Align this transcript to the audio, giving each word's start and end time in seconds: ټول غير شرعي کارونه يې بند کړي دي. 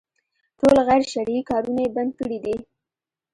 ټول 0.59 0.75
غير 0.87 1.01
شرعي 1.11 1.41
کارونه 1.49 1.79
يې 1.85 1.89
بند 1.95 2.11
کړي 2.19 2.37
دي. 2.45 2.55